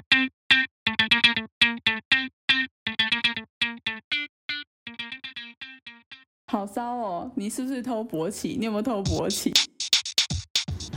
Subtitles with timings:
[6.50, 7.30] 好骚哦！
[7.36, 8.56] 你是不是偷勃起？
[8.58, 9.52] 你有没有偷勃起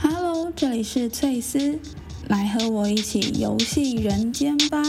[0.02, 1.78] ？Hello，这里是翠丝，
[2.28, 4.82] 来和我一起游戏人间吧。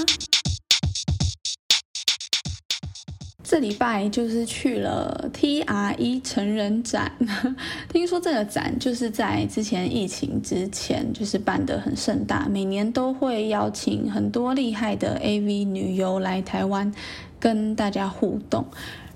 [3.55, 7.09] 这礼拜就是去了 TRE 成人展，
[7.87, 16.93] 听说这个展就是在之前疫情之前就是办得很盛大，每年都会邀请很多厉害的 AV 女优来台湾
[17.39, 18.65] 跟大家互动。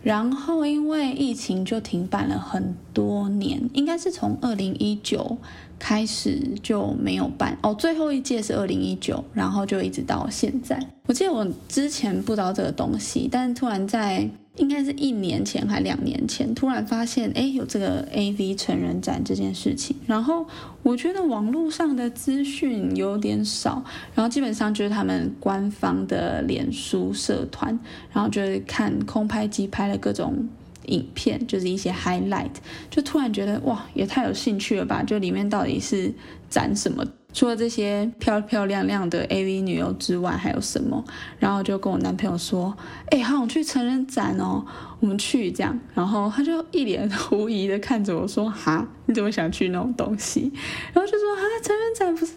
[0.01, 5.37] 然后因为疫情就停办了很多年，应该是从二零一九
[5.79, 10.79] 开始就没有办哦，最后一届是二零一九，然后就一直到现在。
[11.07, 14.29] 我记得我之前不知道这个东西，但突然在。
[14.57, 20.45] 应该是一年前还两年前，突然发现哎有这个 A V 成人展这件事情，然后
[20.83, 23.81] 我觉得网络上的资讯有点少，
[24.13, 27.79] 然后基本上就是他们官方的脸书社团，
[28.11, 30.49] 然后就是看空拍机拍了各种
[30.89, 32.51] 影片，就是一些 highlight，
[32.89, 36.13] 就突然觉得哇也太有兴趣了吧，就里面到底是
[36.49, 37.05] 展什么？
[37.31, 41.05] 除了这些漂漂亮亮的 AV 女优之外，还有什么？
[41.37, 42.75] 然后就跟我男朋友说
[43.11, 44.65] ：“哎，好想去成人展哦，
[44.99, 50.51] 我们去这样。”然后他就一脸狐疑的看着我说：“哈，你怎么想去那种东西？”
[50.91, 52.33] 然后就说：“啊，成人展不是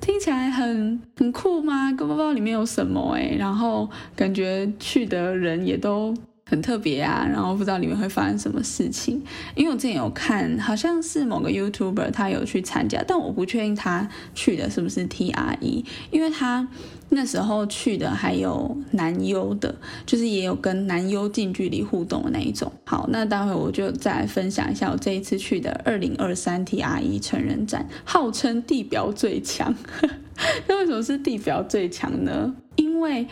[0.00, 1.88] 听起来很很酷吗？
[1.88, 6.14] 根本不知道里面有什么哎。”然后感觉去的人也都。
[6.48, 9.20] 很特别啊，然后不知道里面会发生什么事情。
[9.56, 16.68] 因为我之前有看，好像是某个 YouTuber 他有去参加，但我不确定他去的是不是 TRE，因为他
[17.08, 19.74] 那时候去的还有男优的，
[20.06, 22.72] 就是也有跟男优近距离互动的那一种。
[22.84, 29.74] 好，那待会我就再来分享一下我这一次去的二零二三 TRE 成人展，号称地表最强。
[30.68, 32.54] 那为什么是地表最强呢？
[32.76, 33.26] 因为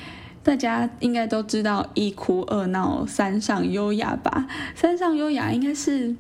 [0.45, 4.47] 大家应该都知道一哭二闹三上优雅吧？
[4.77, 6.15] 三上优雅应该是，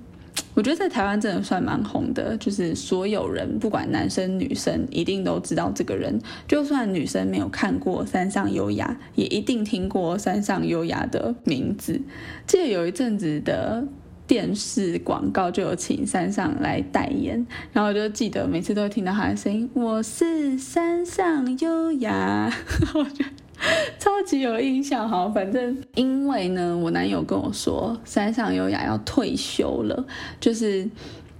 [0.54, 6.18] 我觉得在台湾真的算蛮红的，就是所有人不管男生女生一定都知道这个人，
[6.48, 12.00] 就算女生没有看过三上优雅，也一定听过三上优雅的名字。
[12.46, 13.86] 记得有一阵子的
[14.26, 22.50] 电视广告就有请山上来代言，然后我就记得每次都会听到他的声音，我是山上优雅，
[22.96, 23.22] 我觉。
[23.98, 30.04] 超级有印象哈，反正因为呢，我男友跟我说山上优雅要退休了，
[30.40, 30.88] 就是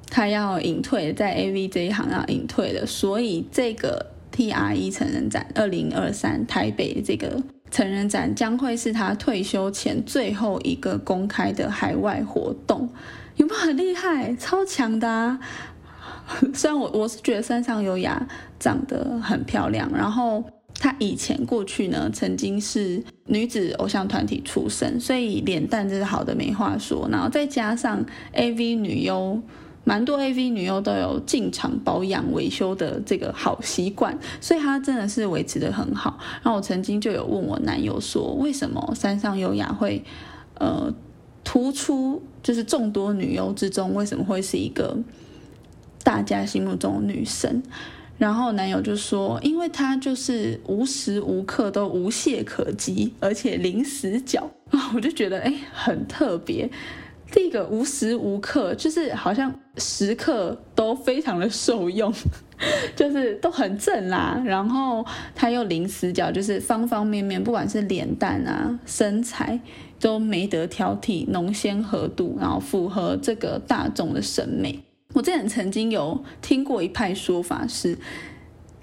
[0.09, 12.89] 他要隐退，在 AV 这一行要隐退了，所以这个 TRE 成人展二零二三台北这个成人展将会是他退休前最后一个公开的海外活动，
[13.37, 14.35] 有没有很厉害？
[14.37, 15.39] 超强的啊！
[16.55, 18.27] 虽然我我是觉得山上优雅
[18.59, 20.43] 长得很漂亮，然后。
[20.75, 27.09] 她以前过去呢，曾经是女子偶像团体出身，所以脸蛋真是好的没话说。
[27.11, 28.05] 然后再加上
[28.35, 29.41] AV 女优，
[29.84, 36.19] 蛮多 AV 女优都有进场保养维修的这个好习惯，所以她真的是维持的很好。
[36.43, 40.05] 然后我曾经就有问我男友说，为什么山上优雅会
[40.59, 40.93] 呃
[41.45, 44.99] 突出，就是众多女优之中，为什么会是一个
[46.03, 47.63] 大家心目中的女神？
[48.17, 56.71] 然后男友就说，因为他就是无时无刻都无懈可击，而且零死角啊， 我就觉得哎很特别。
[57.33, 62.13] 第一个无时无刻就是好像时刻都非常的受用，
[62.95, 64.41] 就是都很正啦。
[64.45, 65.05] 然后
[65.35, 69.59] 他又零死角，就是方方面面，不管是脸蛋啊、身材
[69.99, 74.79] 都没得挑剔，浓鲜合度，然后符合这个大众的审美。
[75.15, 77.97] 我之前曾经有听过一派说法是，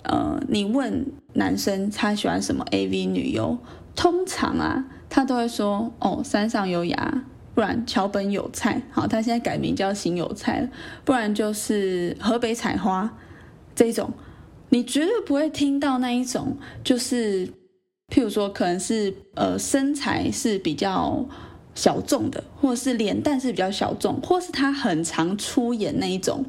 [0.04, 3.58] 呃，你问男生他喜欢什么 AV 女优，
[3.96, 10.70] 通常啊，他都会说哦，山上有雅，不然桥本有菜，好，他现在改名叫新有菜了，
[11.04, 13.18] 不然就是河北采花
[13.76, 14.12] 这种，
[14.70, 17.46] 你绝对不会听到那一种，就是
[18.08, 21.28] 譬如说可能是呃身材是比较。
[21.74, 26.46] 小众的，或者是脸蛋是比较小众，或是他很常出演那一种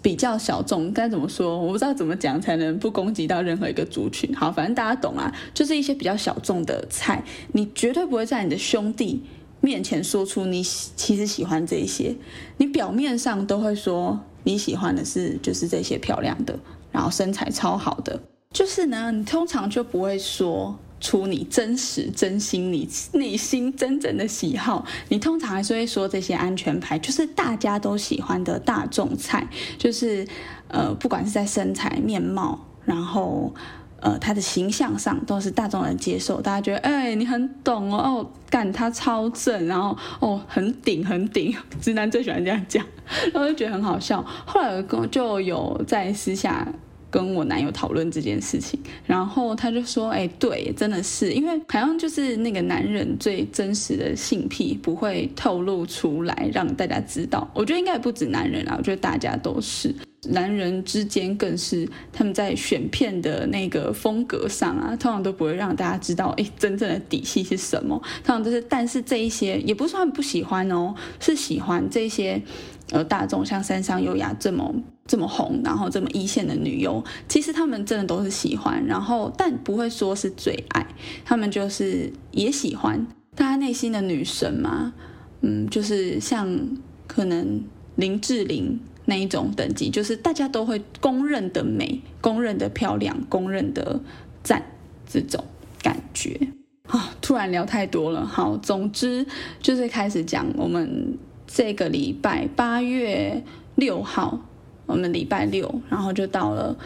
[0.00, 1.60] 比较小众，该怎么说？
[1.60, 4.34] 我不知道怎么讲才能不攻击到任何一个族群。
[4.34, 7.22] 好，反正大家懂啊，就是一些比较小众的菜，
[7.52, 9.22] 你绝对不会在你的兄弟
[9.60, 12.16] 面前说出你其实喜欢这些，
[12.56, 16.58] 你表面上都会说你喜欢的是就是这些漂亮的，
[16.90, 18.20] 然后身材超好的，
[18.52, 20.78] 就是呢，你通常就不会说。
[21.06, 29.46] 出你真实、真心、你内心真正的喜好，你通常还是会说这些安全牌，就是大家都喜欢的大众菜，
[29.78, 30.26] 就是
[30.66, 33.54] 呃，不管是在身材、面貌，然后
[34.00, 42.84] 呃，他的形象上都是大众人接受，大家觉得，哎，你很懂哦，哦，干他超正，然后哦，很顶很顶，直男最喜欢这样讲，
[43.32, 44.24] 然后就觉得很好笑。
[44.44, 46.66] 后来跟就有在私下
[47.10, 59.94] 跟我男友讨论这件事情，然后他就说，哎，对，真的是，因为好像就是那个男人最真实的性癖不会透露出来让大家知道，我觉得应该也不止男人啊，我觉得大家都是。
[60.28, 67.96] 男人之间更是他们在选片的那个风格上啊，通常都不会让大家知道，哎，真正的底细是什么。
[68.24, 72.42] 通常都是，但是这一些也不是他们不喜欢哦，是喜欢这些
[72.90, 74.74] 呃大众像山上优雅这么
[75.06, 80.86] 这么红，然后这么一线的女优，其实他们真的都是喜欢，然后但不会说是最爱，
[81.24, 84.94] 他们就是也喜欢，大家内心的女神嘛，
[85.40, 86.76] 嗯，就是像
[87.06, 87.62] 可能
[87.94, 88.80] 林志玲。
[89.08, 94.00] 那一种等级，就是大家都会公认的美、公认的漂亮、公认的
[94.42, 94.60] 赞，
[95.08, 95.44] 这种
[95.80, 96.48] 感觉
[96.88, 97.14] 啊。
[97.22, 99.24] 突然聊太多了，好，总之
[99.62, 101.16] 就是开始讲我们
[101.46, 103.44] 这个礼拜八月
[103.76, 104.40] 六号，
[104.86, 106.76] 我们礼拜六，然后就到了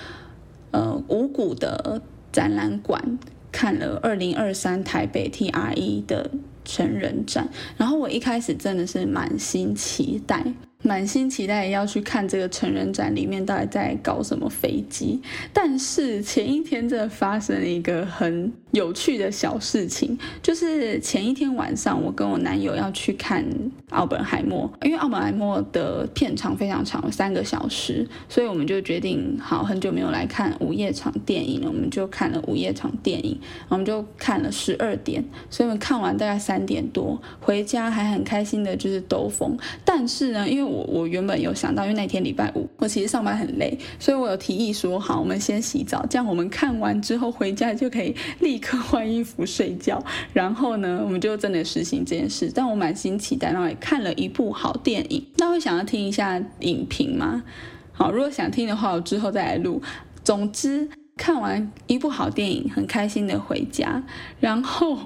[0.71, 2.01] 呃五谷的
[2.33, 3.19] 展览馆，
[3.53, 6.31] 看了二零二三台北 TRE 的
[6.65, 10.55] 成人展，然后我一开始真的是满心期待。
[10.83, 15.21] 满心期待要去看这个成人展，里面到底在搞什么飞机？
[15.53, 23.45] 但是前一天真的发生了一个很有趣的小事情，就是前一天晚上，我跟我男友要去看
[23.91, 33.39] 奥本海默，因为奥本海默的片长非常长，三个小时，所以我们就决定，好，很久没有来看午夜场电影了，我们就看了午夜场电影，
[33.69, 50.03] 我们就看了十二点，所以我们看完大概三点多回家，还很开心的就是兜风，但是呢，因为我我原本有想到，因为那天礼拜五，我其实上班很累，所以我有提议说，好，我们先洗澡，这样我们看完之后回家就可以立刻换衣服睡觉。
[50.33, 52.51] 然后呢，我们就真的实行这件事。
[52.55, 55.27] 但我满心期待，然后也看了一部好电影。
[55.39, 57.43] 那会想要听一下影评吗？
[57.93, 59.83] 好，如果想听的话，我之后再来录。
[60.23, 64.03] 总之，看完一部好电影，很开心的回家，
[64.39, 64.99] 然后。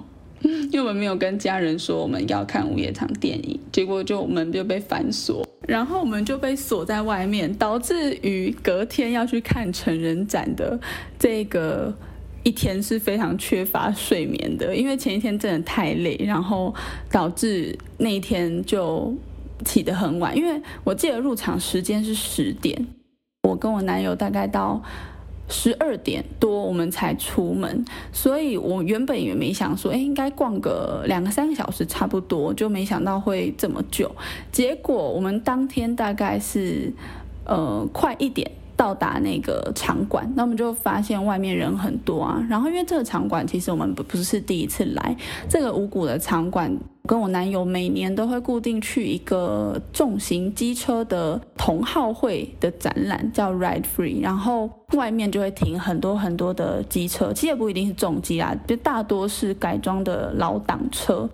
[0.44, 10.78] 因为我们没有跟家人说我们要看午夜场电影，结果就门就被反锁，然后我们就被锁在外面，导致于隔天要去看成人展的
[11.18, 11.92] 这个
[12.42, 16.74] 一天是非常缺乏睡眠的，因为前一天真的太累，然后
[17.10, 19.14] 导致那一天就
[19.64, 22.86] 起得很晚，因为我记得入场时间是十点，
[23.48, 24.82] 我跟我男友大概到。
[25.48, 34.10] 十二点多我们才出门，所以我原本也没想说，哎，应该逛个两个三个小时差不多，就没想到会这么久。
[34.50, 36.92] 结果我们当天大概是，
[37.44, 38.50] 呃，快一点。
[38.76, 42.44] 到达那个场馆，那我们就发现外面人很多啊。
[42.50, 45.16] 然后因为这个场馆其实我们不不是第一次来，
[45.48, 46.76] 这个五谷的场馆，
[47.06, 54.22] 跟我男友每年都会固定去一个重型机车的同好会的展览，叫 Ride Free。
[54.22, 61.26] 然后外面就会停很多很多的机车，其实也不一定是重机啊，就大多是改装的老挡车。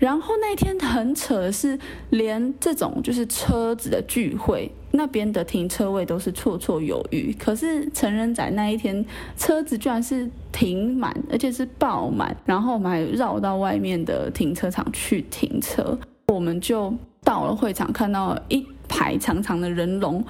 [0.00, 1.76] 然后那天很扯的是，
[2.10, 7.32] 连这种就是车子的聚会，那边的停车位都是绰绰有余。
[7.32, 9.04] 可是成人仔那一天，
[9.36, 12.36] 车子居然是停满，而且是爆满。
[12.44, 16.94] 然后我们还绕到外面的停车场去停车，我们就
[17.24, 20.24] 到了会场，看到一排长长的人龙。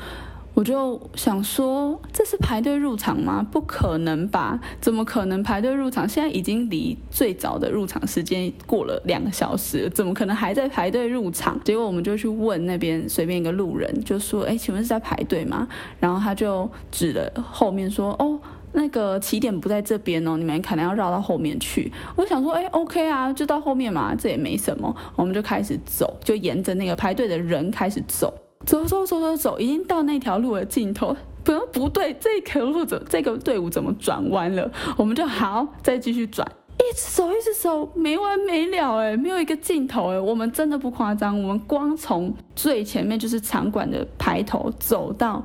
[0.54, 3.46] 我就想说，这是排队入场吗？
[3.48, 4.58] 不可能吧？
[4.80, 6.08] 怎么可能排队入场？
[6.08, 11.60] 现在已经离最早的入场时间过了两个小时，怎么可能还在排队入场？
[11.62, 15.68] 结果我们就去问那边随便一个路人，就说：“哎，请问是在排队吗？”
[16.00, 18.40] 然后他就指了后面说：“哦，
[18.72, 28.34] 那个起点不在这边哦，你们可能要绕到后面去。”我想说：“哎，OK 啊，就到后面嘛，这也没什么。”我们就开始走，就沿着那个排队的人开始走。
[28.66, 31.16] 走走走走走，已经到那条路的尽头。
[31.44, 34.70] 不不对，这条路怎这个队伍怎么转弯了？
[34.98, 36.46] 我们就好再继续转，
[36.76, 40.20] 一直走一直走，没完没了哎，没有一个尽头哎。
[40.20, 45.42] 我们真的不夸张，我们光从最前面就是场馆的排头走到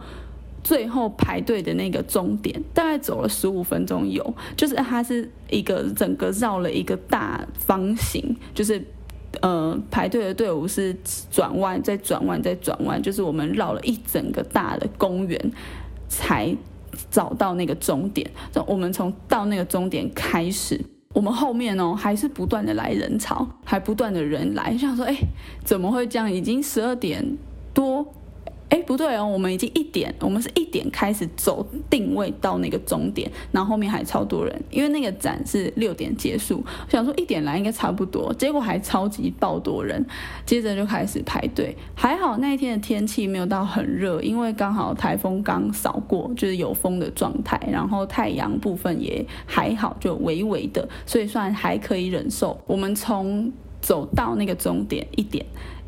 [0.62, 8.86] 最后排队的那个终点，大概走了十五分钟有，就是它是一个整个绕了一个大方形，就是。
[9.42, 10.96] 呃，排队的队伍是
[11.32, 15.52] 转弯，再转弯，再转弯，就是我们绕了一整个大的公园，
[16.08, 16.56] 才
[17.10, 18.30] 找到那个终点。
[18.68, 20.80] 我们从到那个终点开始，
[21.13, 25.16] 我们后面哦还是不断的来人潮，还不断的人来，想说，哎，
[25.63, 26.32] 怎么会这样？
[26.32, 27.38] 已经十二点
[27.74, 28.13] 多。
[28.70, 40.03] 哎，不对哦，我们已经一点，我们是一点开始走定位到那个终点，然后后面还超多人，因为那个展是六点结束，想说一点来应该差不多，结果还超级爆多人，
[40.46, 41.75] 接着就开始排队。
[41.93, 52.60] 还好那一天的天气没有到很热，因为刚好台风刚扫过，就是有风的状态，然后太阳部分也还好，就微微的，所以算还可以忍受。
[52.65, 55.46] 我们从走到那个终点一点。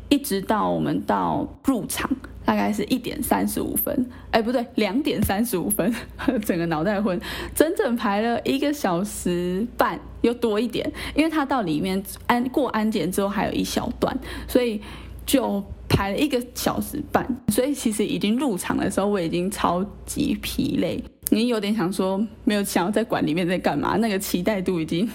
[0.08, 2.08] 一直到我们到入场，
[2.46, 5.92] 大概是一点三十五分，哎，不对，两点三十五分，
[6.46, 7.20] 整个脑袋昏，
[7.56, 14.80] 整整排了一个小时半，又多一点，因为他到里面安过安检之后还有一小段，所以
[15.26, 25.08] 就排了一个小时半，所以其实已经入场的时候，我已经超级疲累，你有点想说没有想要在馆里面在干嘛，那个期待度已经。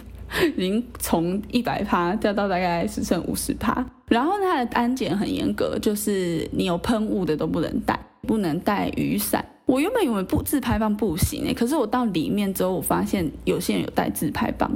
[0.56, 9.44] 已经从一百趴掉到大概只剩五十趴，然后它的安检很严格，就是你有喷雾的都不能带，不能带雨伞。
[9.66, 14.72] 我原本以为不自拍棒不行诶，可是我到里面之后，我发现有些人有带自拍棒。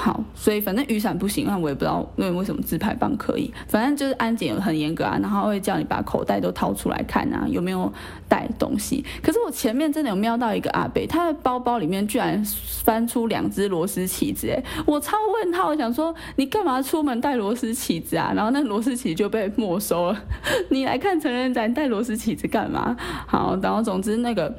[0.00, 3.52] 好，所以反正雨伞不行，那我也不知道为为什么自拍棒可以。
[3.66, 7.92] 反正就是安检很严格啊，然后会叫你把口袋都掏出来看啊，有没有
[8.28, 9.04] 带东西。
[9.20, 12.40] 可是我前面真的有瞄到一个阿北，他的包包里面居然
[12.84, 18.32] 翻出两只螺丝起子，哎，我超问号，想说你干嘛出门带螺丝起子啊？
[18.36, 20.22] 然后那螺丝起就被没收了。
[20.70, 22.96] 你来看成人展带螺丝起子干嘛？
[23.26, 24.56] 好，然后总之那个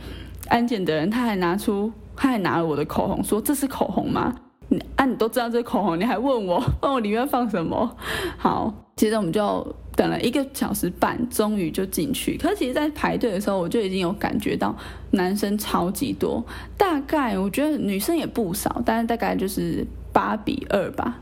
[0.50, 4.36] 安检的人他还拿出，他还拿了我的口红，说这是口红吗？
[4.70, 7.96] 你啊，你都知道这口红，你还问我 问我里面放什么？
[8.38, 12.38] 好，接着我们就等了一个小时半，终于就进去。
[12.38, 14.76] 可是其实，在排队的时候，我就已经有感觉到
[15.12, 16.44] 男生超级多，
[16.78, 21.20] 大概我觉得女生也不少，但是大概就是八比二吧。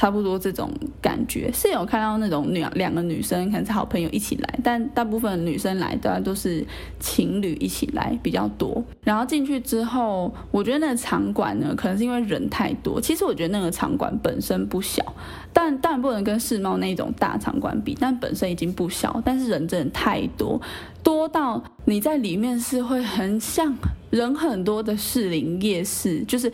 [0.00, 6.64] 差不多这种感觉是有看到那种女两个女生可能是好朋友一起来，但大部分女生来的都是
[6.98, 8.82] 情侣一起来比较多。
[9.04, 12.98] 然后进去之后，我觉得那个场馆呢，可能是因为人太多。
[12.98, 15.04] 其实我觉得那个场馆本身不小，
[15.52, 19.20] 但当然不能跟世贸那种大场馆比，但本身已经不小。
[19.22, 20.58] 但是人真的太多，
[21.02, 23.76] 多到你在里面是会很像
[24.08, 26.50] 人很多的士林夜市，就是。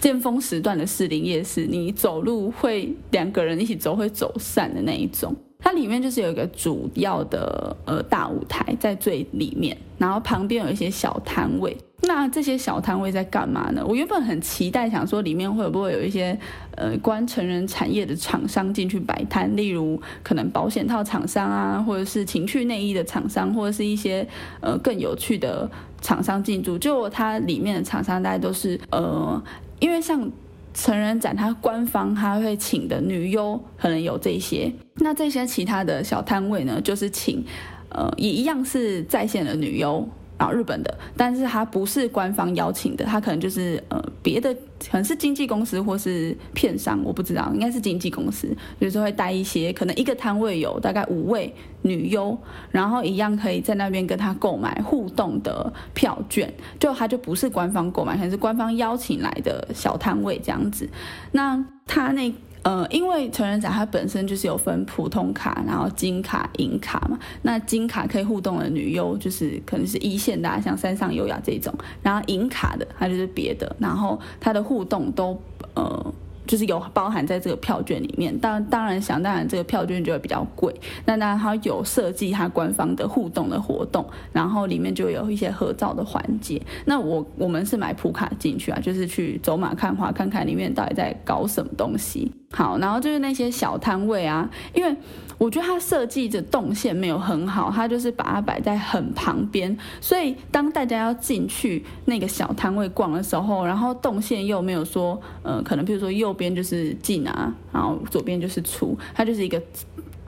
[0.00, 5.36] 尖峰时段的士林夜市，你走路会两个人一起走会走散的那一种。
[5.62, 11.76] 它里面就是有一个主要的呃大舞台在最里面，然后旁边有一些小摊位。
[12.02, 13.84] 那这些小摊位在干嘛呢？
[13.86, 16.36] 我原本很期待想说里面会不会有一些
[16.76, 24.26] 呃关成人产业的厂商进去摆摊，例如可能保险套厂商啊，或者是情趣内衣的厂商，或者是一些
[24.62, 26.78] 呃更有趣的厂商进驻。
[26.78, 29.40] 就它里面的厂商大概都是呃。
[29.80, 30.30] 因为像
[30.72, 37.44] 成人展，它官方它会请的女优可能有这些，那这些其他的小摊位呢，就是请，
[37.88, 40.08] 呃，也一样是在线的女优。
[40.40, 44.54] 然后日本的，但是它不是官方邀请的，它可能就是呃别的，
[44.90, 48.48] 可能是经纪公司或是片商，我不知道，应该是经纪公司，
[48.80, 52.34] 就是会带一些，可能一个摊位有大概五位女优，
[52.70, 60.88] 然后一样可以在那边跟他购买互动的票券，就他就不是官方购买，可能是官方邀请来的小摊位这样子，
[61.32, 62.32] 那他那。
[62.62, 67.18] 呃，因为成人展它本身就是有分普通卡，然后金卡、银卡嘛。
[67.42, 71.72] 那金卡可以互动的女优就是可能是一线的，像山上优雅这种。
[72.02, 75.40] 然后银卡的它就是别的，然后它的互动都
[75.74, 76.14] 呃。
[76.46, 80.74] 就是有包含在这个票券里面，当当然想当然这个票券就会比较贵。
[81.04, 86.60] 那当然它有设计它官方的互动的活动，然后里面就有一些合照的环节。
[86.84, 92.32] 那我我们是买普卡进去啊，就是去走马看花，看看里面到底在搞什么东西。
[92.52, 94.96] 好，然后就是那些小摊位啊，因为。
[95.40, 109.58] 我觉得它设计的动线没有很好，它就是把它摆在很旁边，所以当大家要进去那个小摊位逛的时候，然后动线又没有说，呃，可能比如说右边就是进啊，然后左边就是出，它就是一个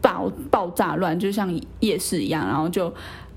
[0.01, 2.91] 爆爆炸乱，就像夜市一样，然后就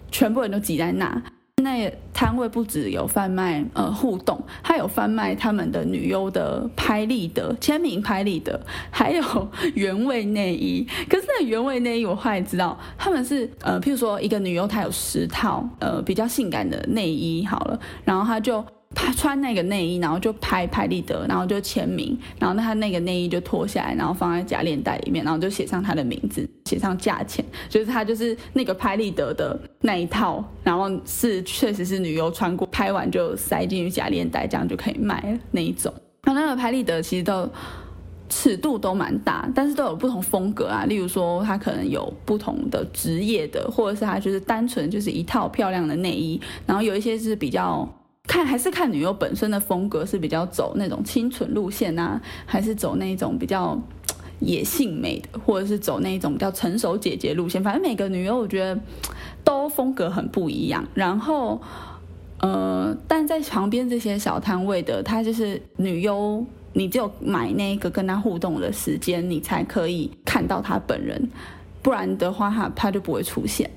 [0.10, 1.22] 全部人都挤在那。
[1.66, 8.58] 那摊位不止有贩卖呃互动，还有贩卖他们的女优的拍立得、签名拍立得，
[8.92, 10.88] 还有原味内衣。
[11.10, 18.64] 可是那原味内衣，我后来知道他们是呃，譬如说一个女优她有十套呃比较性感的内衣好了，然后她就。
[18.96, 35.94] 他穿那个内衣，然后就拍拍立得，然后就签名，然后那他那个内衣就脱下来，然后放在夹链袋里面，然后就写上他的名字，写上价钱，就是他就是那个拍立得的那一套，然后是确实是女优穿过，拍完就塞进去夹链袋，这样就可以卖了那一种。
[36.24, 37.48] 他那个拍立得其实都。
[38.28, 40.84] 尺度都蛮大，但是都有不同风格啊。
[40.86, 47.88] 例如说，他可能有不同的职业的，或者是他就是单纯就是一套漂亮的内衣，然后有一些是比较
[48.28, 53.80] 看还是看女优本身的风格是比较走那种清纯路线啊，还是走那种比较
[54.40, 57.64] 野性美的，或者是走那种比较成熟姐姐路线。
[57.64, 58.80] 反正每个女优我觉得
[59.44, 60.86] 都风格很不一样。
[60.94, 61.62] 然后，
[62.40, 66.46] 呃，但在旁边这些小摊位的，她就是女优。
[66.78, 71.30] 你只有买那个跟他互动的时间，你才可以看到他本人，
[71.82, 73.72] 不然的话，他他就不会出现。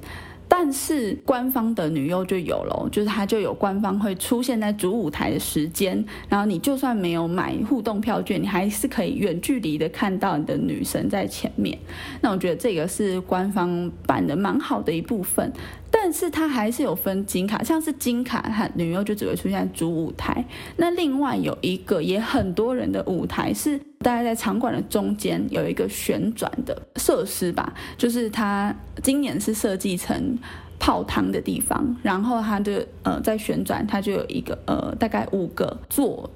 [0.60, 11.78] 但是官方的女优就有了，就是她就有官方会出现在主舞台的时间，然后你就算没有买互动票券，你还是可以远距离的看到你的女神在前面。
[12.20, 15.52] 那我觉得这个是官方办的蛮好的一部分。
[15.90, 20.45] 但是它还是有分金卡，像是金卡和女优就只会出现在主舞台。
[20.76, 30.38] 那另外有一个也很多人的舞台是大概在场馆的中间有一个旋转的设施吧，就是它今年是设计成
[30.78, 36.30] 泡汤的地方，然后它就呃在旋转，它就有一个呃大概五个座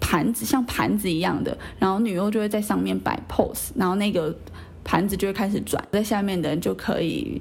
[0.00, 4.36] 盘子，像盘子一样的，然后女优就会在上面摆 pose，然后那个
[4.84, 7.40] 盘子就会开始转，在下面的人就可以。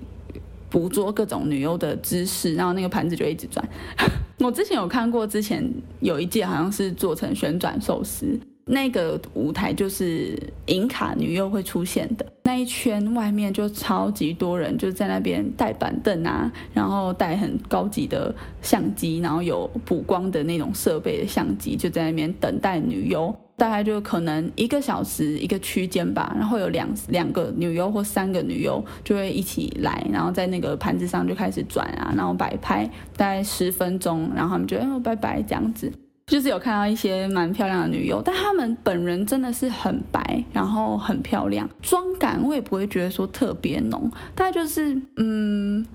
[0.70, 3.68] 捕捉各种女优的姿势，然后那个盘子就一直转。
[4.40, 5.68] 我之前有看过，之前
[6.00, 23.34] 有一届好像是做成旋转寿司，那个舞台就是银卡女优会出现的那一圈，外面就超级多人，就在那边带板凳啊，然后带很高级的相机，然后有补光的那种设备的相机，就在那边等待女优。
[23.56, 35.92] 大概就可能一个小时一个区间吧，然后有两两个女优或三个女优就会一起来，然后在那个盘子上就开始转啊，然后摆拍，大概十分钟，然后他们就哎拜拜这样子，
[36.28, 45.86] 就是有看到一些蛮漂亮的女优，但她们本人真的是很白，然后很漂亮，妆感我也不会觉得说特别浓，大概就是嗯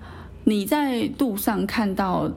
[0.43, 2.29] 你在路上看到。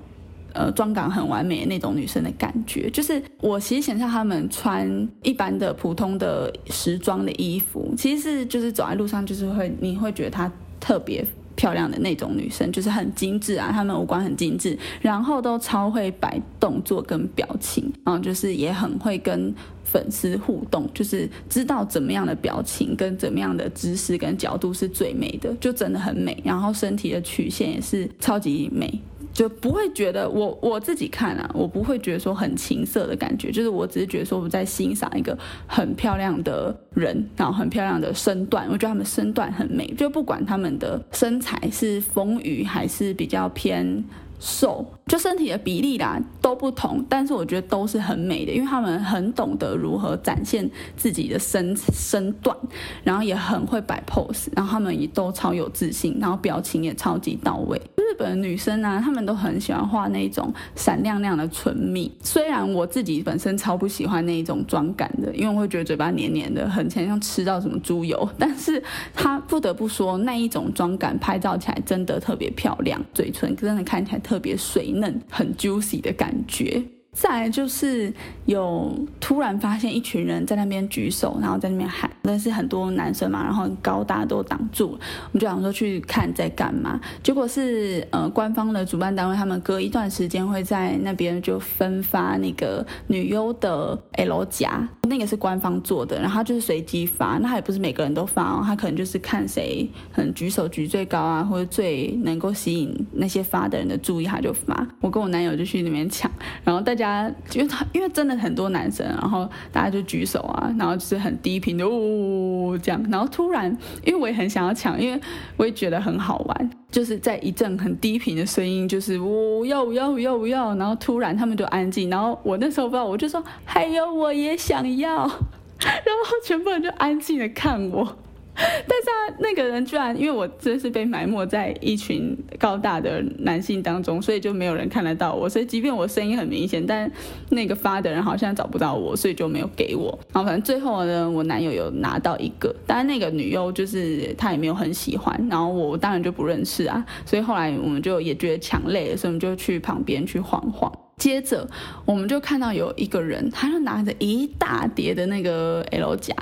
[0.59, 11.23] 呃，妆感很完美的那种女生的感觉，就是我其实想象她们穿一般的普通的时装的衣服，其实是就是走在路上就是会你会觉得她特别
[11.57, 29.01] 漂亮的那种女生，就是很精致啊，她们五官很精致，然后都超会摆动作跟表情，然后就是也很会跟粉丝互动，就是知道怎么样的表情跟怎么样的姿势跟角度是最美的，就真的很美，然后身体的曲线也是超级美。
[29.37, 44.03] 就不会觉得我我自己看啊，我不会觉得说很情色的感觉，就是我只是觉得说我在欣赏一个很漂亮的人，然后很漂亮的身段，我觉得他们身段很美，就不管他们的身材是丰腴还是比较偏。
[44.39, 52.57] 瘦就身体的比例啦都不同，但是我觉得都是很美的，因为他们很懂得如何展现自己的身身段，
[53.05, 57.81] 然后也很会摆 pose，然后他们也都超有自信，然后表情也超级到位。
[57.97, 68.83] 日本女生啊，她们都很喜欢画那种闪亮亮的唇蜜，虽然我自己本身超不喜欢那一种妆感的，因为我会觉得嘴巴黏黏的，很像吃到什么猪油，但是
[69.15, 74.21] 她不得不说那一种妆感拍照起来真的特别漂亮，嘴唇真的看起来。
[74.27, 76.96] 特别水嫩、很 juicy 的感觉。
[77.19, 78.13] 再来就是
[78.45, 84.91] 有突然发现一群人在那边举手，然后在那边喊，但是很多男生嘛，然后高，大都挡住。
[84.91, 104.87] 我们就想说去看在干嘛，结果是呃官方的主办单位，他们隔一段时间会在那边就分发那个女优的 L 夹，那个是官方做的，然后就是随机发，那他也不是每个人都发哦，他可能就是看谁很举手举最高啊，或者最能够吸引那些发的人的注意，他就发。
[105.01, 106.31] 我跟我男友就去那边抢，
[106.63, 107.06] 然后大家。
[107.53, 113.71] 因为他因为真的很多男生，然后大家就举手啊，然后就是很低频的呜呜呜这样，然后突然，
[114.05, 115.21] 因为我也很想要抢，因为
[115.57, 125.17] 我也觉得很好玩，就是在一阵很低频的声音，就是我要我要我要我要，然后突然他们就安静，然后我那时候不知道，我就说还有我也想要，
[125.81, 128.17] 然后全部人就安静的看我。
[128.89, 135.47] 但是啊，那个人居然因为我真是被埋没在一群高大的男性当中，所以就没有人看得到我。
[135.49, 137.11] 所以即便我声音很明显，但
[137.51, 140.19] 那个发的人好像找不到我，所以就没有给我。
[140.33, 147.05] 然后反正最后呢，我男友有拿到一个，但是那个女优就是他也没有很喜欢，然后我当然就不认识啊。
[147.27, 150.91] 所以后来我们就也觉得抢累了，所以我们就去旁边去晃晃。
[151.27, 151.69] 接着，
[152.05, 156.33] 我们就看到有一个人，他就拿着一大叠的那个 L 夹，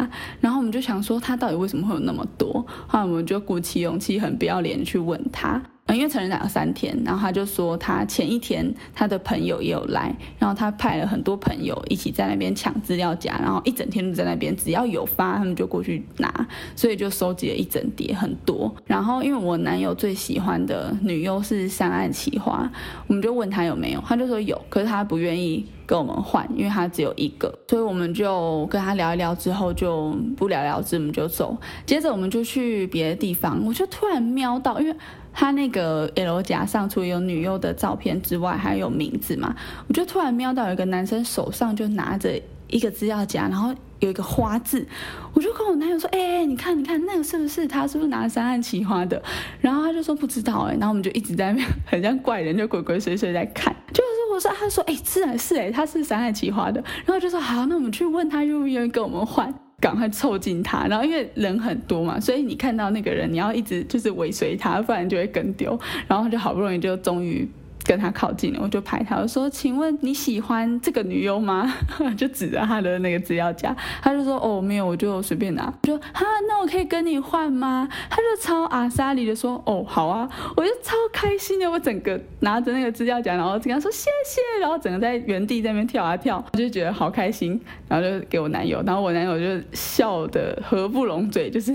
[0.42, 2.52] 然后我们就想说他到底为什么会有那么多？
[2.86, 5.62] 后来我们就鼓起勇气，很不要脸去问他。
[5.92, 18.74] 因为成人展有三天，然后他就说他前一天他的朋友也有来，然后他派了很多朋友一起在那边抢资料夹，然后一整天都在那边，只要有发他们就过去拿，所以就收集了一整叠很多。
[18.86, 22.68] 然后因为我男友最喜欢的女优是三岸奇花，
[23.06, 31.56] 我们就问他有没有，他就说有，可是他不愿意跟我们换，因为他只有一个，所以我们就跟他聊一聊之后就不了了之，我们就走。
[31.84, 34.96] 接着我们就去别的地方，我就突然瞄到，因为。
[35.34, 39.54] 他那个 L 夹上除有女优的照片之外，还有名字嘛？
[39.88, 44.86] 我就突然瞄到有一个男生手上就拿着一个资料夹，然后有一个花字，
[45.32, 47.86] 我就跟我男友说：“哎，你看，你看那个是不是他？
[47.86, 49.20] 是不是拿三岸奇花的？”
[49.60, 53.74] 然后他就说不知道哎，然后我们就一直在那边很像怪人，就鬼鬼祟祟在看。
[53.92, 59.52] 就是我说，他说：“哎，是啊，是哎，他是三岸奇花的。”然后就说：“好，那我们去问他愿不愿意跟我们换。”
[59.84, 65.78] 赶快凑近他，然后因为人很多嘛，所以你看到那个人，你要一直就是尾随他，不然就会跟丢。
[66.08, 67.46] 然后就好不容易就终于。
[67.84, 71.72] 跟他靠近，我就拍他，我说：“请问你喜欢这个女优吗？”
[72.16, 91.74] 就指着他的那个资料夹，他就说：“哦，没有，我就随便拿。”我说：“哈，那我可以跟你换吗？”他就超阿莎里的说：“哦，好啊。”我就超开心的，我整个拿着那个资料夹，然后跟他说谢谢，然后整个在原地在那边跳啊跳，我就觉得好开心，然后就给我男友，然后我男友就笑得合不拢嘴，就是。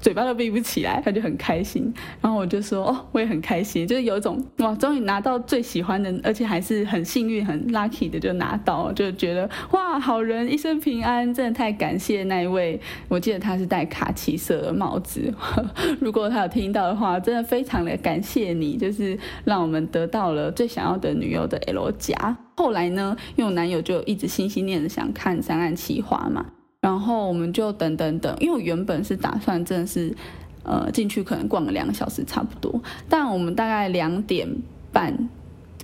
[0.00, 1.92] 嘴巴都闭不起来，他就很开心。
[2.20, 12.80] 然后我就说：“哦，我也很开心，就是有一种哇，终于拿到最喜欢的，而且还是很幸运、很 lucky 的就拿到，就觉得哇，好人一生平安，真的太感谢那一位。
[13.08, 15.32] 我记得他是戴卡其色的帽子，
[16.00, 22.38] 如果他有听到的话，真的非常的感谢你，就是让我们得到了最想要的女友的 L 夹。
[22.56, 26.46] 后来呢，因为我男友就一直心心念着想看《三岸奇花》嘛。”
[26.80, 30.16] 然后我们就等等等，因为我原本是打算真的是，
[30.62, 34.48] 呃，进去可能逛个两个小时差不多，但我们大概两点
[34.90, 35.28] 半，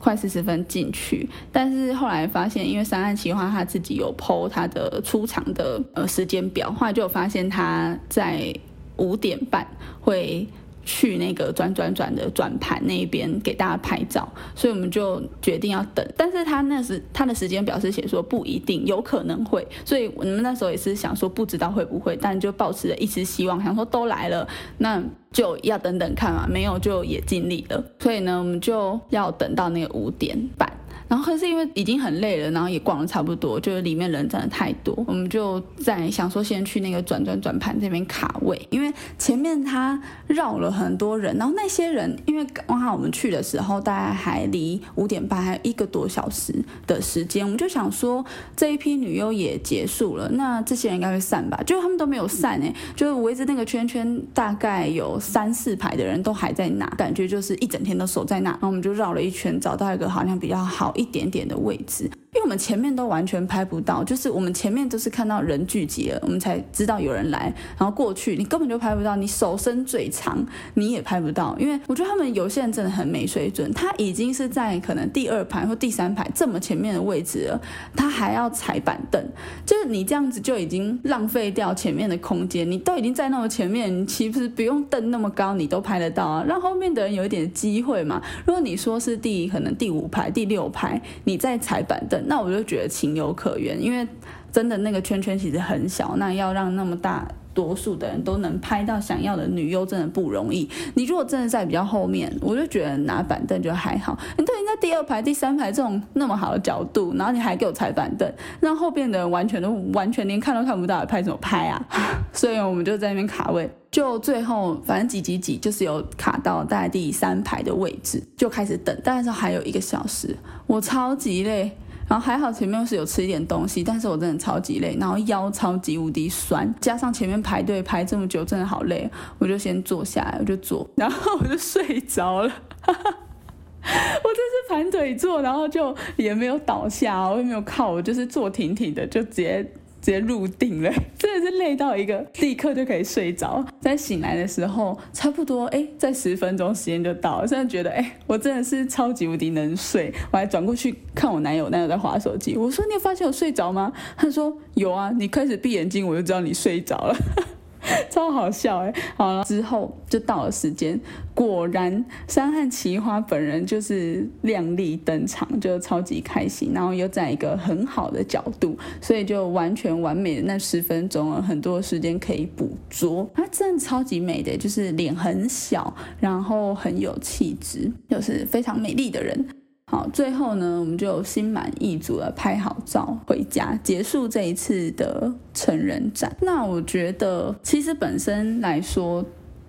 [0.00, 8.54] 快四十分进去，但是后来发现，因为三岸奇花他自己有 PO 他的出场的呃时间表，后来就发现他在
[8.96, 9.66] 五点半
[10.00, 10.48] 会。
[10.86, 16.06] 去那个转转转的转盘那边给大家拍照，所以我们就决定要等。
[16.16, 27.84] 但是他那时他的时间表是写说不一定，有可能会，所以我们那时候也是想说不知道会不会，但就保持着一丝希望，想说都来了，那就要等等看嘛，没有就也尽力了。
[27.98, 30.72] 所以呢，我们就要等到那个五点半。
[31.08, 46.52] 然后可是因为已经很累了，然后也逛的差不多，就是里面人真的太多，我们就在想说先去那个转转转盘这边卡位，因为前面他绕了很多人，然后那些人因为刚好我们去的时候大概还离五点半还有一个多小时
[46.86, 48.24] 的时间，我们就想说
[48.56, 51.62] 这一批女优也结束了，那这些人应该会散吧？
[51.64, 60.92] 就他们都没有散哎，就是围着那个圈圈大概有三四排的人都还在那，感觉就是一整天都守在那，然后我们就绕了一圈，找到一个好像比较好。
[60.96, 62.10] 一点点的位置。
[62.36, 77.58] 因为我们前面都完全拍不到，就是我们前面都是看到人聚集了，我们才知道有人来，然后过去你根本就拍不到，你手伸最长你也拍不到，因为我觉得他们有些人真的很没水准，他已经是在可能第二排或第三排这么前面的位置了，
[77.96, 79.24] 他还要踩板凳，
[79.64, 88.20] 就是你这样子就已经浪费掉前面的空间，你都已经在那么前面，你其实不用凳那么高，你都拍得到啊，让后面的人有一点机会嘛。
[88.44, 92.25] 如果你说是第可能第五排、第六排，你再踩板凳。
[92.26, 94.06] 那我就觉得情有可原，因为
[94.52, 100.68] 真的那个圈圈其实很小，那要让那么大多数的人都能拍到想要的女优，真的不容易。
[100.94, 104.18] 你如果真的在比较后面，我就觉得拿板凳就还好。
[104.36, 111.82] 你都已经在第二排、第三排这种那么好的角度，然后你还给我踩板凳，让后边的人完全都完全连看都看不到，拍什么拍啊？
[112.32, 118.94] 所以我们就在那边卡位，就最后反正挤挤挤，就是有卡到大概第三排的位置，就开始等。
[119.02, 120.36] 但是还有一个小时，
[120.66, 121.74] 我超级累。
[122.08, 132.52] 然后还好前面是有吃一点东西，但是我真的超级累，然后腰超级无敌酸，加上前面排队排这么久，真的好累，我就先坐下来，我就坐，然后我就睡着了，
[132.86, 139.72] 我就是盘腿坐，然后就也没有倒下， 我也没有靠，我就是坐挺挺的，就直接。
[140.06, 143.66] 直接入定了， 真的是累到一个立刻就可以睡着。
[143.80, 147.48] 在醒来的时候，差不多哎，在十分钟时间就到了。
[147.48, 150.14] 现在觉得哎，我真的是超级无敌能睡。
[150.30, 152.56] 我还转过去看我男友，男友在划手机。
[152.56, 157.16] 我说：“你有发现我睡着吗？”他说：“有啊，你开始闭眼睛，我就知道你睡着了。”
[158.10, 158.92] 超好笑哎！
[159.16, 160.98] 好了，之后就到了时间，
[161.34, 173.28] 果然山汉奇花本人就是亮丽登场，就超级开心，然后又在一个很好的角度，所以就完全完美的那十分钟了，很多时间可以捕捉。
[173.34, 179.46] 她真的超级美的，就是脸很小，然后很有气质，就是非常美丽的人。
[179.88, 186.36] 好，最后呢，我们就心满意足的拍好照回家，结束这一次的成人展。
[186.40, 189.24] 那我觉得，其实本身来说，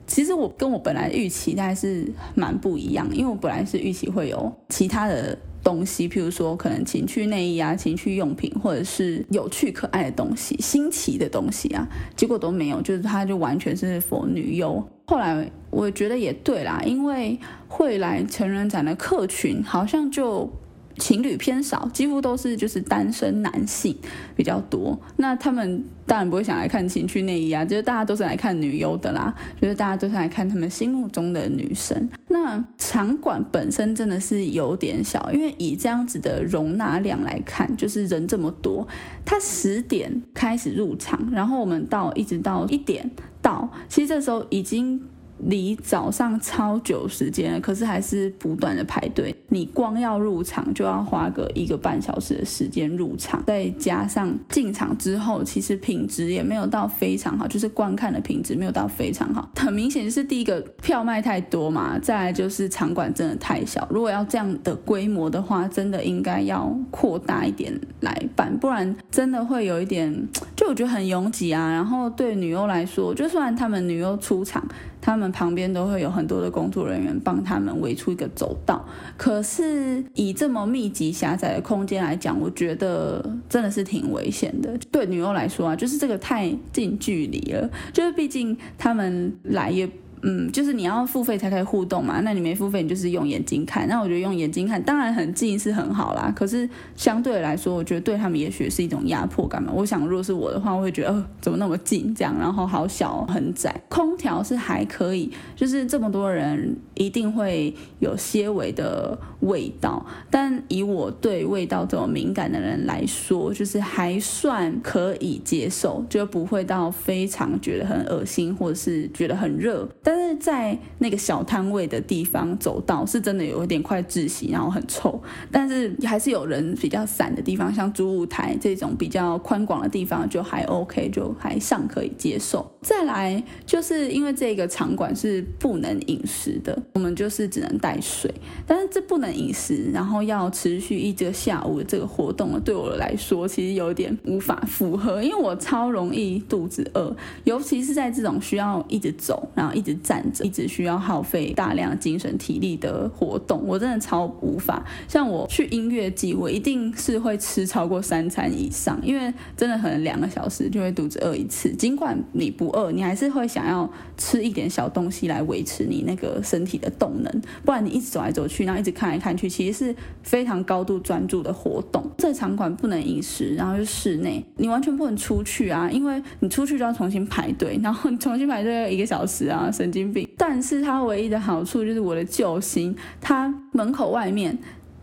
[0.07, 14.81] 其实我跟我本来预期大概是蛮不一样，因为我本来是预期会有其他的东西，譬如说可能情趣内衣啊、情趣用品，或者是有趣可爱的东西、新奇的东西啊，结果都没有，就是它就完全是佛女优。
[15.07, 20.49] 后来我觉得也对啦，因为会来成人展的客群好像就
[20.97, 23.95] 情侣偏少，几乎都是就是单身男性
[24.35, 24.99] 比较多。
[25.17, 32.09] 那他们当然不会想来看情趣内衣啊，就是大家都是来看女优的啦，就是大家都是来看他们心目中的女神。
[32.27, 38.87] 那场馆本身真的是有点小，因为以这样子的容纳量来看，就是人这么多，
[39.25, 43.09] 它十点开始入场，然后我们到一直到一点。
[43.39, 45.01] 到，其实这时候已经
[45.39, 49.35] 离早上超久时间，可是还是不断的排队。
[49.49, 59.49] 你光要入场就要花个一个半小时的时间入场，再加上进场之后，其实品质也没有到非常好，就是观看的品质没有到非常好。
[59.55, 63.87] 很明显是第一个票卖太多嘛，再来就是场馆真的太小。
[63.89, 70.27] 如果要这样的规模的话，真的应该要扩大一点来办，不然真的会有一点。
[70.55, 74.67] 就我觉得很拥挤啊，然后对女优来说，就算他们女优出场，
[74.99, 78.85] 他们旁边都会有很多的工作人员帮他们围出一个走道。
[79.15, 84.77] 可是以这么密集狭窄的空间来讲，我觉得真的是挺危险的。
[84.91, 89.89] 对女优来说啊，就是这个太近距离了，就是毕竟他们来也。
[90.23, 93.87] 嗯，就是你要付费才可以互动嘛，那你没付费，你就是用眼睛看。
[93.87, 96.33] 那我觉得用眼睛看，当然很近是很好啦。
[96.35, 99.71] 可是相对来说，我觉得对他们也许是一种压迫感嘛。
[99.73, 103.73] 我想，如果是我的话，我会觉得，怎么那么近这样，然后好小很窄。
[103.89, 110.05] 空调是还可以，就是这么多人一定会有些微的味道。
[110.31, 119.87] 但以我对味道这么敏感的人来说，就是还算可以接受，就不会到非常觉得很恶心，或者是觉得很热。
[120.07, 125.21] 但是在那个小摊位的地方走道是真的有一点快窒息，然后很臭。
[125.51, 132.65] 但是还是有人比较散的地方，像主舞台这种比较宽广的地方就还 OK，就还尚可以接受。
[132.81, 138.33] 再来就是因为这个场馆是不能饮食的，我们就是只能带水。
[138.65, 149.96] 但是这不能饮食，然后要持续一个下午的这个活动，对我来说其实有点无法负荷，因为我超容易肚子饿，尤其是在这种需要一直走，然后一直。
[149.97, 154.85] 站着一直需要耗费大量精神体力的活动，我真的超无法。
[155.07, 161.71] 像我去音乐季，我一定是会吃超过三餐以上，因为真的可能两个小时就会肚子饿一次。
[161.73, 172.09] 尽管你不饿，你还是会想要吃一点小东西来维持你那个身体的动能，不然你一直走来走去，然后一直看来看去，其实是非常高度专注的活动。
[172.17, 179.69] 这场馆不能饮食，然后是室内，你完全不能出去啊，因为你出去就要重新排队，然后你重新排队要一个小时啊。
[179.87, 184.57] 神经病，但是它唯一的好处就是我的救星，它门口外面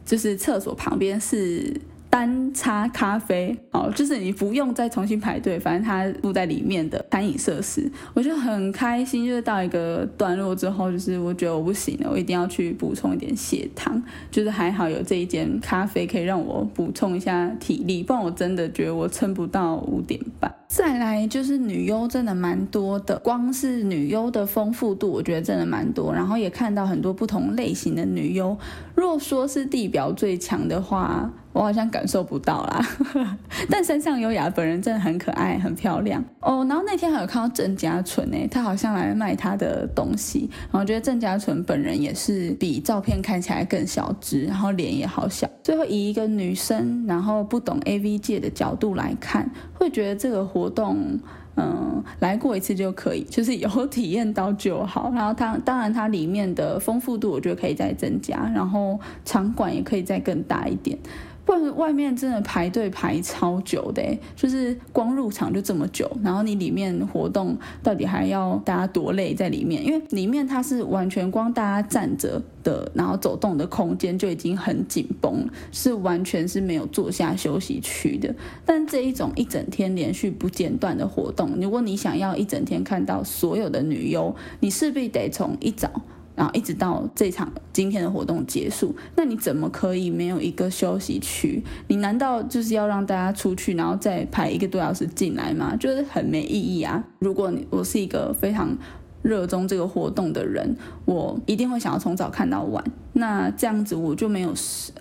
[0.04, 1.72] 就是厕所旁边是。
[2.14, 9.26] 单插咖啡，哦，就是你不用再重新排队，反正它附在里面的餐饮设施，我就很开心。
[9.26, 14.00] 就是到一个段落之后，就是我觉得我不行了，我一定要去补充一点血糖。
[14.30, 20.54] 就是还好有这一间咖啡可以让我补充一下体力，不然我真的觉得我撑不到五点半。
[20.68, 26.14] 再来就是女优真的蛮多的，光是女优的丰富度，我觉得真的蛮多。
[26.14, 28.56] 然后也看到很多不同类型的女优。
[28.94, 32.86] 若说是地表最强的话，我好像感受不到啦，
[33.70, 36.66] 但山上优雅本人真的很可爱、很漂亮哦。
[36.68, 40.50] 然后那天还有看到郑嘉纯诶，他好像来卖他的东西。
[40.72, 45.48] 然后觉得郑嘉纯本人也是比照片看起来更小只，然后脸也好小。
[45.62, 51.18] 最后以一个女生，然后不懂 AV 界的角度来看，会觉得这个活动。
[51.56, 55.12] 嗯，来过一次就可以，就是有体验到就好。
[55.14, 60.98] 然后它当然它里面的丰富度，我觉得可以再增加，然后场馆也可以再更大一点。
[61.44, 64.02] 不然外面真的排队排超久的，
[64.34, 69.84] 就是光入场就这么久，然后你里面活动到底还要大家多累在里面？
[69.84, 78.34] 因为里面它是完全光大家站着的，然后走动的空间就已经很紧绷，是完全是没有坐下休息区的。
[78.64, 85.90] 但这一种一整天连续不间断的活动，如果你想要一整天看到所有的女优，你势必得从一早。
[86.36, 91.62] 然后一直到这场今天的活动结束，那你怎么可以没有一个休息区？
[91.86, 95.76] 你难道就是要让大家出去，然后再排一个多小时进来吗？
[95.76, 97.04] 就是很没意义啊！
[97.20, 98.76] 如果你我是一个非常
[99.22, 102.84] 热衷这个活动的人，我一定会想要从早看到晚。
[103.12, 104.52] 那这样子我就没有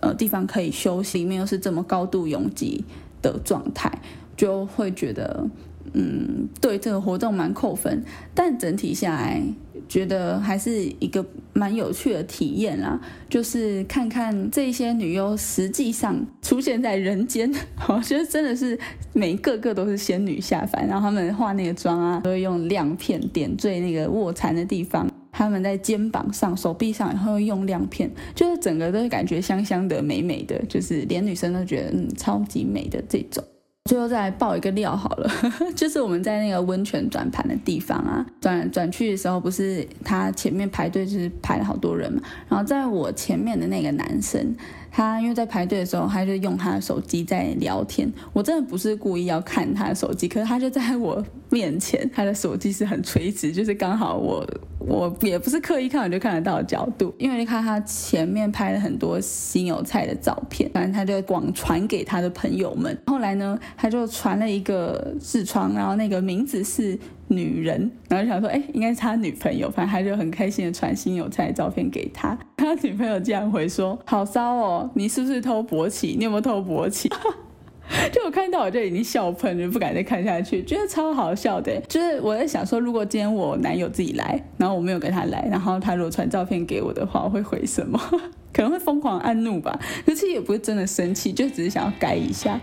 [0.02, 2.86] 呃地方可以休息，里面又是这么高度拥挤
[3.24, 3.92] 的状态，
[4.38, 5.48] 就会觉得
[5.94, 8.04] 嗯对这个活动蛮扣分。
[8.36, 9.42] 但整体下来。
[9.88, 17.52] 觉得还是一个蛮有趣的体验啦，就是看看这些女优实际上出现在人间，
[17.88, 18.78] 我觉得真的是
[19.14, 33.44] 每个个都是仙女下凡，然后她们化那个妆啊，都会用亮片点缀那个卧蚕的地方，他们在肩膀上、手臂上也会用亮片，就是整个都是感觉香香的、美美的，就是连女生都觉得嗯超级美的这种。
[33.90, 35.30] 最后再来爆一个料好了，
[35.76, 44.56] 就是我们在那个温泉转盘的地方啊，转转去的时候，不是他前面排队就是排了好多人嘛，然后在我前面的那个男生。
[44.96, 48.08] 他因为在排队的时候，他就用他的手机在聊天。
[48.32, 57.12] 我真的不是故意要看他的手机，可是他就在我面前，他的手机是很垂直，就是刚好我我也不是刻意看，我就看得到的角度。
[57.18, 62.96] 因为你看他前面拍了很多新油菜的照片，反正他就广传给他的朋友们。
[63.08, 67.00] 后来呢，他就传了一个痔疮，然后那个名字是。
[67.30, 72.38] 女人，然后想说，哎，应该是他女朋友，反正他就很开心的传新有菜的照片给他。
[72.64, 76.16] 他女朋友竟然回说：“好骚哦，你是不是偷勃起？
[76.18, 77.10] 你有没有偷勃起？”
[78.14, 81.78] 就我看到我就已经笑喷，就不敢再看下去，觉得超好笑的。
[81.90, 88.00] 就是我在想说，如果今天我男友自己来，然后我没有跟他来，然后他如果传照片给我的话，我会回什么？
[88.54, 92.62] 可能会疯狂按怒吧，可是也不是真的生气，就只是想要改一下。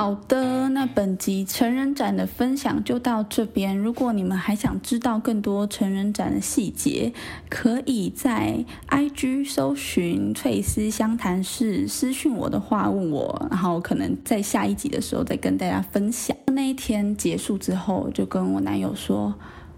[0.00, 3.76] 好的，那本集成人展的分享就到这边。
[3.76, 7.12] 如果你们还想知道更多成人展的细节，
[7.50, 16.34] 可以在 IG 搜寻翠丝相谈室私讯我的话问我，然后可能在下一集的时候再跟大家分享。
[16.46, 19.34] 那一天结束之后，就跟我男友说，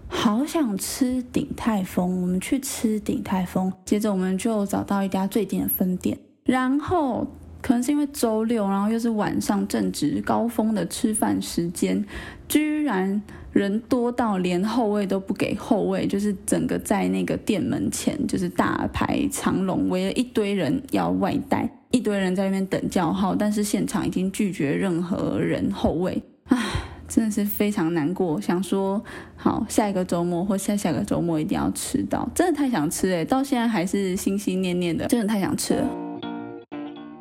[0.07, 3.73] 好想吃鼎泰丰，我们去吃鼎泰丰。
[3.83, 7.27] 接着我们就找到一家最近的分店，然后。
[7.63, 12.05] 可能是因为周六，然后又是晚上正值高峰的吃饭时间，
[12.49, 13.21] 居然
[13.53, 26.61] 人多到连后位都不给后位，就是整个在那个店门前就是大排长龙，围了一堆人要外带，一堆人在那边等叫号，但是现场已经拒绝任何人后位，唉，
[27.07, 28.41] 真的是非常难过。
[28.41, 29.01] 想说
[29.37, 36.02] 好下一个周末或下下个周末一定要吃到，真的太想吃诶，到现在还是心心念念的，真的太想吃了。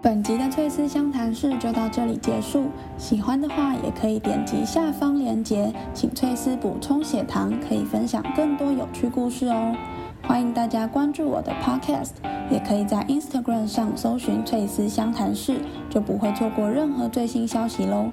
[0.03, 2.65] 本集的翠丝相谈室就到这里结束，
[2.99, 9.77] 喜欢的话也可以点击下方链接，请翠丝补充血糖，可以分享更多有趣故事哦。
[10.25, 12.11] 欢迎大家关注我的 Podcast，
[12.51, 18.11] 也可以在 Instagram 上搜寻翠丝相谈室，就不会错过任何最新消息喽。